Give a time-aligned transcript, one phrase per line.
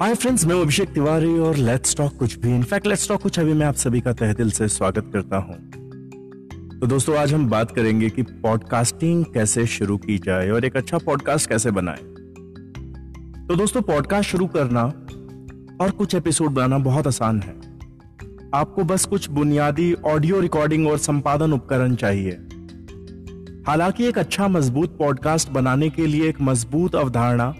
[0.00, 3.52] Hi friends मैं अभिषेक तिवारी और let's talk कुछ भी। इनफैक्ट लेट्स टॉक कुछ अभी
[3.52, 5.56] मैं आप सभी का तहे दिल से स्वागत करता हूँ।
[6.80, 10.98] तो दोस्तों, आज हम बात करेंगे कि पॉडकास्टिंग कैसे शुरू की जाए और एक अच्छा
[10.98, 11.96] पॉडकास्ट कैसे बनाए।
[13.46, 14.82] तो दोस्तों पॉडकास्ट शुरू करना
[15.80, 17.54] और कुछ एपिसोड बनाना बहुत आसान है।
[18.54, 22.38] आपको बस कुछ बुनियादी ऑडियो रिकॉर्डिंग और संपादन उपकरण चाहिए।
[23.66, 27.54] हालाँकि एक अच्छा मज़बूत पॉडकास्ट बनाने के लिए एक मज़बूत अवधारणा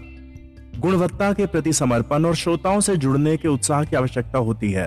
[0.77, 4.85] गुणवत्ता के प्रति समर्पण और श्रोताओं से जुड़ने के उत्साह की आवश्यकता होती है।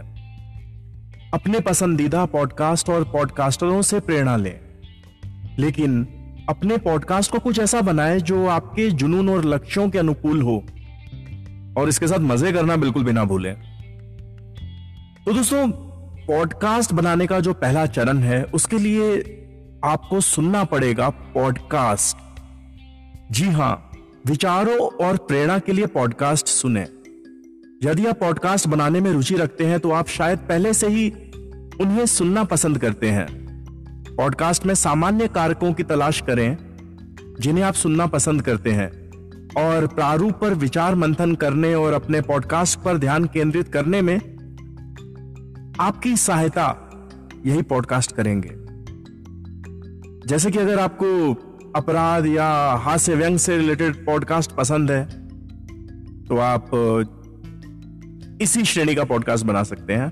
[1.34, 4.60] अपने पसंदीदा पॉडकास्ट और पॉडकास्टरों से प्रेरणा लें।
[5.58, 6.08] लेकिन
[6.48, 10.64] अपने पॉडकास्ट को कुछ ऐसा बनाए जो आपके जुनून और लक्ष्यों के अनुकूल हो।
[11.76, 13.54] और इसके साथ मज़े करना बिल्कुल भी ना भूलें।
[15.26, 15.70] तो दोस्तों,
[16.26, 19.16] पॉडकास्ट बनाने का जो पहला चरण है, उसके लिए
[19.84, 22.16] आपको सुनना पड़ेगा पॉडकास्ट।
[23.32, 23.89] जी हाँ
[24.26, 26.80] विचारों और प्रेरणा के लिए पॉडकास्ट सुने।
[27.84, 31.10] यदि आप पॉडकास्ट बनाने में रुचि रखते हैं तो आप शायद पहले से ही
[31.80, 33.26] उन्हें सुनना पसंद करते हैं।
[34.16, 36.56] पॉडकास्ट में सामान्य कारकों की तलाश करें,
[37.40, 38.88] जिन्हें आप सुनना पसंद करते हैं,
[39.66, 44.16] और प्रारूप पर विचार मंथन करने और अपने पॉडकास्ट पर ध्यान केंद्रित करने में
[45.80, 46.86] आपकी सहायता
[47.46, 48.50] यही पॉडकास्ट करेंगे।
[50.26, 51.34] जैसे कि अगर आपको
[51.76, 55.04] अपराध या हास्य व्यंग से रिलेटेड पॉडकास्ट पसंद है
[56.24, 56.70] तो आप
[58.42, 60.08] इसी श्रेणी का पॉडकास्ट बना सकते हैं।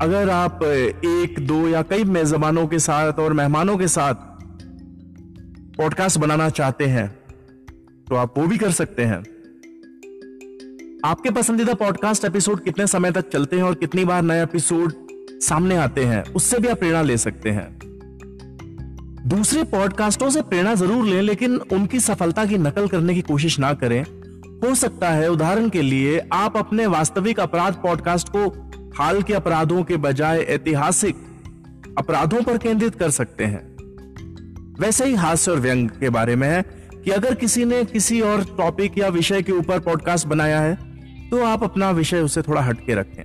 [0.00, 4.14] अगर आप एक, दो या कई मेजबानों के साथ और मेहमानों के साथ
[5.78, 7.08] पॉडकास्ट बनाना चाहते हैं
[8.08, 9.18] तो आप वो भी कर सकते हैं।
[11.04, 14.92] आपके पसंदीदा पॉडकास्ट एपिसोड कितने समय तक चलते हैं और कितनी बार नए एपिसोड
[15.40, 17.78] सामने आते हैं, उससे भी आप प्रेरणा ले सकते हैं।
[19.26, 23.72] दूसरे पॉडकास्टों से प्रेरणा ज़रूर लें, लेकिन उनकी सफलता की नकल करने की कोशिश ना
[23.74, 24.02] करें।
[24.62, 28.46] हो सकता है, उदाहरण के लिए, आप अपने वास्तविक अपराध पॉडकास्ट को
[28.98, 31.16] हाल के अपराधों के बजाय ऐतिहासिक
[31.98, 33.60] अपराधों पर केंद्रित कर सकते हैं।
[34.80, 36.62] वैसे ही हास्य और व्यंग के बारे में है
[36.94, 40.74] कि अगर किसी ने किसी और टॉपिक या विषय के ऊपर पॉडकास्ट बनाया है
[41.30, 43.24] तो आप अपना विषय उसे थोड़ा हटके रखें।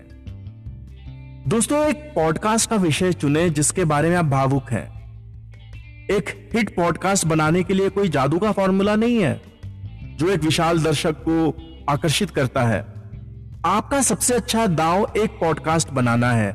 [1.49, 5.00] दोस्तों, एक पॉडकास्ट का विषय चुने जिसके बारे में आप भावुक हैं।
[6.11, 9.41] एक हिट पॉडकास्ट बनाने के लिए कोई जादू का फॉर्मूला नहीं है,
[10.17, 11.53] जो एक विशाल दर्शक को
[11.89, 12.79] आकर्षित करता है।
[13.65, 16.53] आपका सबसे अच्छा दाव एक पॉडकास्ट बनाना है,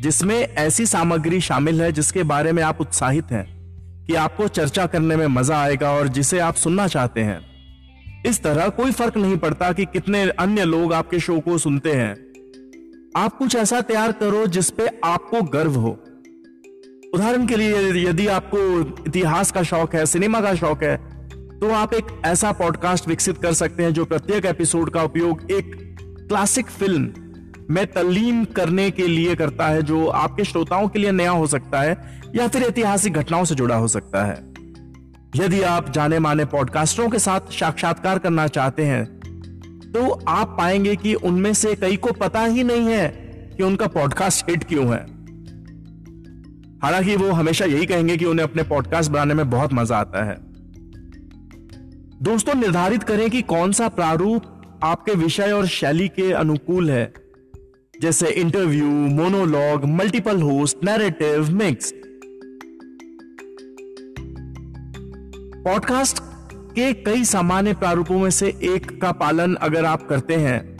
[0.00, 3.44] जिसमें ऐसी सामग्री शामिल है जिसके बारे में आप उत्साहित हैं
[4.06, 7.40] कि आपको चर्चा करने में मज़ा आएगा और जिसे आप सुनना चाहते हैं।
[8.26, 12.12] इस तरह कोई फ़र्क नहीं पड़ता कि कितने अन्य लोग आपके शो को सुनते हैं।
[13.16, 15.98] आप कुछ ऐसा तैयार करो जिसपे आपको गर्व हो।
[17.14, 18.58] उदाहरण के लिए यदि आपको
[19.06, 20.96] इतिहास का शौक है, सिनेमा का शौक है
[21.58, 25.74] तो आप एक ऐसा पॉडकास्ट विकसित कर सकते हैं जो प्रत्येक एपिसोड का उपयोग एक
[26.28, 27.12] क्लासिक फ़िल्म
[27.70, 31.80] में तल्लीन करने के लिए करता है, जो आपके श्रोताओं के लिए नया हो सकता
[31.80, 34.54] है, या फिर ऐतिहासिक घटनाओं से जुड़ा हो सकता है।
[35.36, 39.04] यदि आप जाने माने पॉडकास्टरों के साथ साक्षात्कार करना चाहते हैं
[39.92, 43.08] तो आप पाएँगे कि उनमें से कई को पता ही नहीं है
[43.56, 45.15] कि उनका पॉडकास्ट हिट क्यों है।
[46.82, 50.36] हालाँकि वो हमेशा यही कहेंगे कि उन्हें अपने पॉडकास्ट बनाने में बहुत मज़ा आता है।
[52.22, 54.42] दोस्तों, निर्धारित करें कि कौन सा प्रारूप
[54.82, 57.12] आपके विषय और शैली के अनुकूल है।
[58.00, 61.92] जैसे interview monologue multiple host narrative mix
[65.64, 66.18] podcast
[66.74, 70.76] के कई सामान्य प्रारूपों में से एक का पालन अगर आप करते हैं,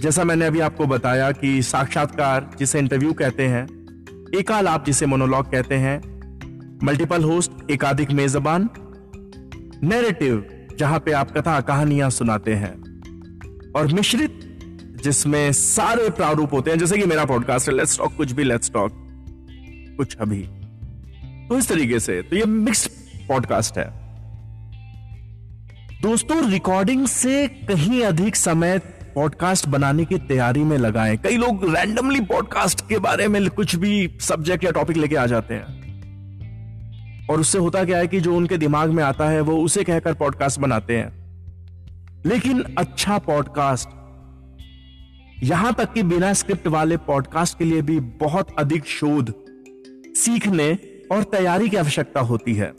[0.00, 3.77] जैसा मैंने अभी आपको बताया कि साक्षात्कार, जिसे इंटरव्यू कहते हैं
[4.36, 6.18] एकालाप जिसे मोनोलॉग कहते हैं।
[6.84, 8.68] मल्टीपल होस्ट एकाधिक मेजबान।
[9.82, 12.72] नैरेटिव जहाँ पे आप कथा कहानियाँ सुनाते हैं।
[13.76, 14.40] और मिश्रित,
[15.04, 18.72] जिसमें सारे प्रारूप होते हैं, जैसे कि मेरा पॉडकास्ट है लेट्स टॉक कुछ भी लेट्स
[18.72, 18.92] टॉक
[19.96, 20.48] कुछ अभी।
[21.48, 22.86] तो इस तरीके से तो ये मिक्स
[23.28, 24.08] पॉडकास्ट है।
[26.02, 28.78] दोस्तों रिकॉर्डिंग से कहीं अधिक समय
[29.18, 34.18] पॉडकास्ट बनाने की तैयारी में लगाएँ। कई लोग रैंडमली पॉडकास्ट के बारे में कुछ भी
[34.20, 35.78] सब्जेक्ट या टॉपिक लेके आ जाते हैं।
[37.26, 40.14] और उससे होता क्या है कि जो उनके दिमाग में आता है, वो उसे कहकर
[40.14, 41.08] पॉडकास्ट बनाते हैं।
[42.26, 43.88] लेकिन अच्छा पॉडकास्ट
[45.42, 49.34] यहाँ तक कि बिना स्क्रिप्ट वाले पॉडकास्ट के लिए भी बहुत अधिक शोध,
[50.14, 50.78] सीखने
[51.12, 52.72] और तैयारी की आवश्यकता होती है।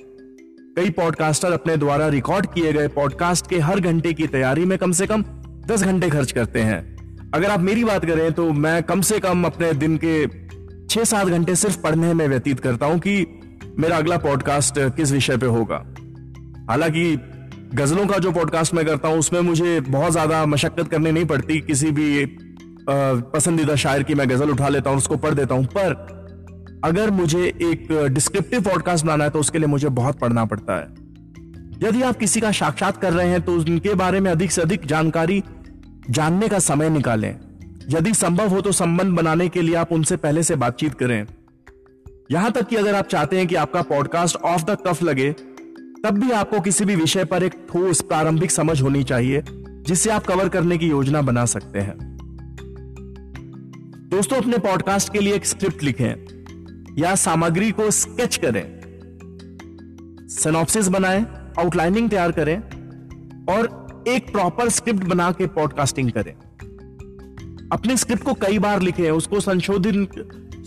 [0.75, 4.91] कई पॉडकास्टर अपने द्वारा रिकॉर्ड किए गए पॉडकास्ट के हर घंटे की तैयारी में कम
[4.91, 5.23] से कम
[5.71, 6.79] दस घंटे खर्च करते हैं।
[7.33, 10.25] अगर आप मेरी बात करें तो मैं कम से कम अपने दिन के
[10.87, 13.25] छह सात घंटे सिर्फ़ पढ़ने में व्यतीत करता हूँ कि
[13.79, 15.83] मेरा अगला पॉडकास्ट किस विषय पे होगा।
[16.69, 17.15] हालाँकि
[17.75, 21.59] गजलों का जो पॉडकास्ट मैं करता हूँ, उसमें मुझे बहुत ज़्यादा मशक्कत करनी नहीं पड़ती।
[21.61, 22.25] किसी भी
[22.89, 25.93] पसंदीदा शायर की मैं गज़ल उठा लेता हूँ, उसको पढ़ देता हूँ। पर
[26.85, 30.87] अगर मुझे एक डिस्क्रिप्टिव पॉडकास्ट बनाना है तो उसके लिए मुझे बहुत पढ़ना पड़ता है।
[31.83, 34.85] यदि आप किसी का साक्षात कर रहे हैं तो उनके बारे में अधिक से अधिक
[34.85, 35.41] जानकारी
[36.09, 37.39] जानने का समय निकालें।
[37.89, 41.25] यदि संभव हो तो संबंध बनाने के लिए आप उनसे पहले से बातचीत करें।
[42.31, 45.31] यहाँ तक कि अगर आप चाहते हैं कि आपका पॉडकास्ट ऑफ़ द कफ लगे,
[46.05, 50.25] तब भी आपको किसी भी विषय पर एक ठोस प्रारंभिक समझ होनी चाहिए, जिससे आप
[50.25, 51.97] कवर करने की योजना बना सकते हैं।
[54.11, 56.15] दोस्तों, अपने पॉडकास्ट के लिए एक स्क्रिप्ट लिखें,
[56.97, 58.79] या सामग्री को स्केच करें।
[60.27, 61.25] सिनॉप्सिस बनाएँ
[61.59, 62.59] आउटलाइनिंग तैयार करें,
[63.45, 66.33] और एक प्रॉपर स्क्रिप्ट बना के पॉडकास्टिंग करें।
[67.71, 70.09] अपने स्क्रिप्ट को कई बार लिखें, उसको संशोधित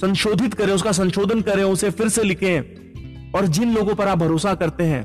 [0.01, 2.61] संशोधित करें, उसका संशोधन करें, उसे फिर से लिखें।
[3.33, 5.03] और जिन लोगों पर आप भरोसा करते हैं,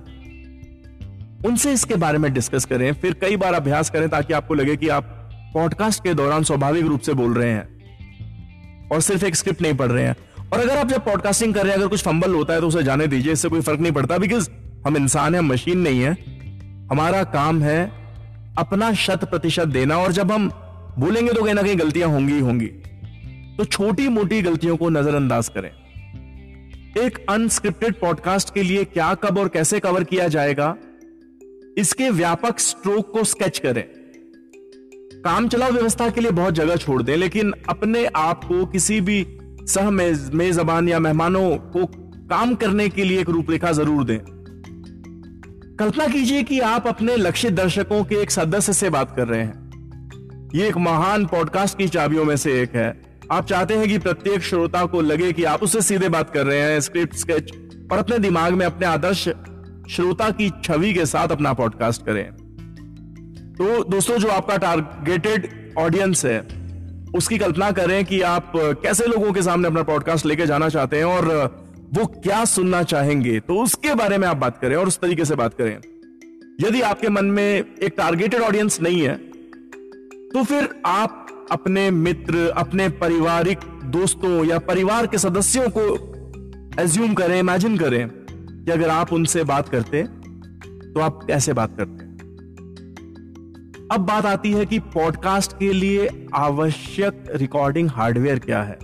[1.45, 4.88] उनसे इसके बारे में डिस्कस करें। फिर कई बार अभ्यास करें ताकि आपको लगे कि
[4.88, 9.73] आप पॉडकास्ट के दौरान स्वाभाविक रूप से बोल रहे हैं और सिर्फ़ एक स्क्रिप्ट नहीं
[9.73, 10.15] पढ़ रहे हैं।
[10.53, 12.83] और अगर आप जब पॉडकास्टिंग कर रहे हैं, अगर कुछ फंबल होता है तो उसे
[12.83, 14.50] जाने दीजिए, इससे कोई फ़र्क नहीं पड़ता बिकॉज़
[14.88, 16.12] हम इंसान हैं मशीन नहीं है।
[16.91, 17.91] हमारा काम है
[18.57, 20.50] अपना शत प्रतिशत देना और जब हम
[21.00, 22.68] बोलेंगे तो कहीं ना कहीं गलतियाँ होंगी होंगी।
[23.57, 25.69] तो छोटी मोटी गलतियों को नजरअंदाज करें।
[26.98, 30.75] एक अनस्क्रिप्टेड पॉडकास्ट के लिए क्या, कब और कैसे कवर किया जाएगा,
[31.77, 33.83] इसके व्यापक स्ट्रोक को स्केच करें।
[35.24, 39.25] काम चलाओ व्यवस्था के लिए बहुत जगह छोड़ दें, लेकिन अपने आप को किसी भी
[39.68, 41.86] सह मेजबान या मेहमानों को
[42.30, 44.19] काम करने के लिए एक रूपरेखा ज़रूर दें।
[45.79, 49.68] कल्पना कीजिए कि आप अपने लक्षित दर्शकों के एक सदस्य से बात कर रहे हैं।
[50.56, 53.01] ये एक महान पॉडकास्ट की चाबियों में से एक है।
[53.31, 56.59] आप चाहते हैं कि प्रत्येक श्रोता को लगे कि आप उससे सीधे बात कर रहे
[56.59, 57.51] हैं, स्क्रिप्ट, स्केच,
[57.91, 59.29] और अपने दिमाग में अपने आदर्श
[59.89, 62.31] श्रोता की छवि के साथ अपना पॉडकास्ट करें।
[63.53, 66.39] तो दोस्तों, जो आपका टारगेटेड ऑडियंस है,
[67.15, 71.06] उसकी कल्पना करें कि आप कैसे लोगों के सामने अपना पॉडकास्ट लेके जाना चाहते हैं
[71.06, 73.39] और वो क्या सुनना चाहेंगे?
[73.39, 75.77] तो उसके बारे में आप बात करें और उस तरीके से बात करें।
[76.61, 79.15] यदि आपके मन में एक टारगेटेड ऑडियंस नहीं है
[80.29, 87.39] तो फिर आप अपने मित्र, अपने पारिवारिक दोस्तों या परिवार के सदस्यों को एज्यूम करें
[87.39, 92.05] इमेजिन करें कि अगर आप उनसे बात करते तो आप कैसे बात करते?
[93.95, 98.77] अब बात आती है कि पॉडकास्ट के लिए आवश्यक रिकॉर्डिंग हार्डवेयर क्या है?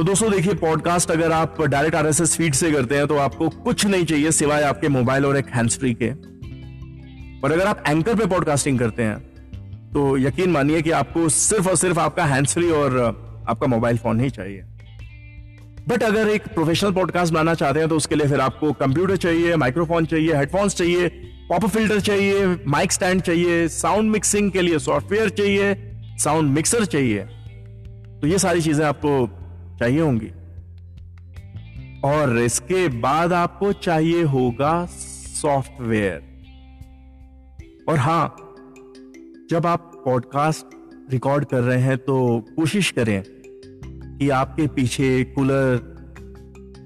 [0.00, 3.86] तो दोस्तों देखिए पॉडकास्ट अगर आप डायरेक्ट आरएसएस फ़ीड से करते हैं तो आपको कुछ
[3.86, 6.08] नहीं चाहिए सिवाय आपके मोबाइल और एक हैंड्स फ्री के।
[7.40, 9.18] और अगर आप एंकर पे पॉडकास्टिंग करते हैं
[9.92, 12.96] तो यकीन मानिए कि आपको सिर्फ़ और सिर्फ़ आपका हैंड्स फ्री और
[13.48, 14.62] आपका मोबाइल फ़ोन ही चाहिए।
[15.88, 19.56] बट अगर एक प्रोफेशनल पॉडकास्ट बनाना चाहते हैं तो उसके लिए फिर आपको कंप्यूटर चाहिए
[19.56, 21.08] माइक्रोफोन चाहिए हेडफोन्स चाहिए
[21.48, 25.76] पॉप फ़िल्टर चाहिए माइक स्टैंड चाहिए साउंड मिक्सिंग के लिए सॉफ्टवेयर चाहिए
[26.18, 27.18] साउंड मिक्सर चाहिए।
[28.20, 29.39] तो ये सारी चीज़ें आपको
[29.80, 30.30] चाहिए होंगी।
[32.04, 36.28] और इसके बाद आपको चाहिए होगा सॉफ्टवेयर।
[37.88, 38.36] और हाँ,
[39.50, 40.66] जब आप पॉडकास्ट
[41.12, 42.16] रिकॉर्ड कर रहे हैं तो
[42.56, 43.22] कोशिश करें
[44.18, 45.80] कि आपके पीछे कूलर,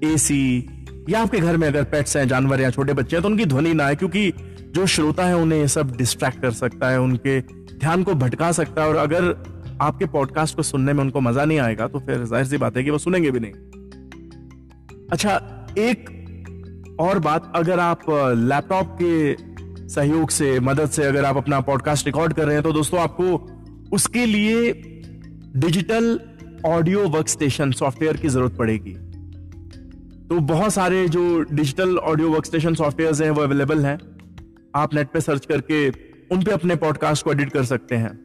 [0.03, 0.69] एसी
[1.09, 3.73] या आपके घर में अगर पेट्स हैं, जानवर या छोटे बच्चे हैं तो उनकी ध्वनि
[3.73, 4.31] ना है क्योंकि
[4.75, 7.39] जो श्रोता है उन्हें ये सब डिस्ट्रैक्ट कर सकता है, उनके
[7.79, 11.59] ध्यान को भटका सकता है। और अगर आपके पॉडकास्ट को सुनने में उनको मज़ा नहीं
[11.59, 13.51] आएगा तो फिर ज़ाहिर सी बात है कि वो सुनेंगे भी नहीं।
[15.11, 15.39] अच्छा
[15.79, 22.05] एक और बात, अगर आप लैपटॉप के सहयोग से, मदद से अगर आप अपना पॉडकास्ट
[22.05, 24.71] रिकॉर्ड कर रहे हैं तो दोस्तों आपको उसके लिए
[25.57, 26.19] digital
[26.65, 28.93] audio work station software की ज़रूरत पड़ेगी।
[30.27, 33.97] तो बहुत सारे जो digital audio work station software हैं, वो अवेलेबल हैं।
[34.75, 35.87] आप नेट पे सर्च करके
[36.31, 38.24] उन पे अपने पॉडकास्ट को एडिट कर सकते हैं।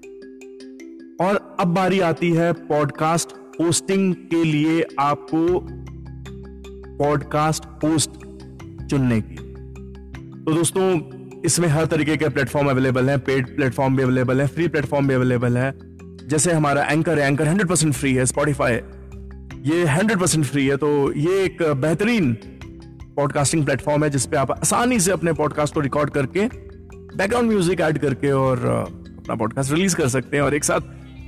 [1.21, 5.61] और अब बारी आती है पॉडकास्ट होस्टिंग के लिए आपको
[6.99, 8.11] पॉडकास्ट होस्ट
[8.91, 9.37] चुनने की।
[10.45, 14.69] तो दोस्तों, इसमें हर तरीके के प्लेटफॉर्म अवेलेबल हैं, पेड प्लेटफॉर्म भी अवेलेबल है, फ्री
[14.69, 15.73] प्लेटफॉर्म भी अवेलेबल है।
[16.29, 18.81] जैसे हमारा एंकर है, एंकर हंड्रेड परसेंट फ्री है स्पॉटिफाई
[19.67, 22.33] ये हंड्रेड परसेंट फ्री है तो ये एक बेहतरीन
[23.17, 26.47] पॉडकास्टिंग प्लेटफॉर्म है जिसपे आप आसानी से अपने पॉडकास्ट को रिकॉर्ड करके
[27.17, 30.81] बैकग्राउंड म्यूज़िक ऐड करके और अपना पॉडकास्ट रिलीज़ कर सकते हैं और एक साथ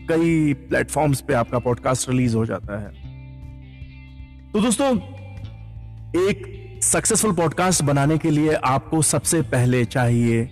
[0.09, 2.91] कई प्लेटफॉर्म्स पे आपका पॉडकास्ट रिलीज़ हो जाता है।
[4.53, 4.97] तो दोस्तों,
[6.21, 10.43] एक सक्सेसफुल पॉडकास्ट बनाने के लिए आपको सबसे पहले चाहिए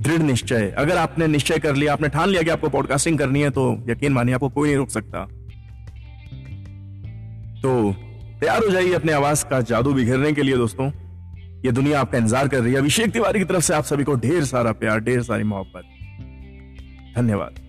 [0.00, 3.50] दृढ़ निश्चय। अगर आपने निश्चय कर लिया, आपने ठान लिया कि आपको पॉडकास्टिंग करनी है
[3.50, 5.24] तो यकीन मानिए आपको कोई नहीं रोक सकता।
[7.62, 7.92] तो
[8.40, 10.90] तैयार हो जाइए अपने आवाज़ का जादू बिखेरने के लिए दोस्तों।
[11.64, 14.14] ये दुनिया आपका इंतज़ार कर रही है। अभिषेक तिवारी की तरफ़ से आप सभी को
[14.16, 15.84] ढेर सारा प्यार, ढेर सारी मोहब्बत।
[17.16, 17.63] धन्यवाद।